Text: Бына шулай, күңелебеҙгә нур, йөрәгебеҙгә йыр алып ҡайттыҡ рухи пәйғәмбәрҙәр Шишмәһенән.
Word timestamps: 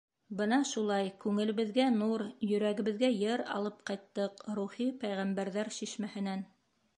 Бына 0.37 0.57
шулай, 0.67 1.09
күңелебеҙгә 1.25 1.85
нур, 1.97 2.23
йөрәгебеҙгә 2.47 3.11
йыр 3.17 3.45
алып 3.59 3.85
ҡайттыҡ 3.91 4.43
рухи 4.61 4.89
пәйғәмбәрҙәр 5.05 5.71
Шишмәһенән. 5.79 6.43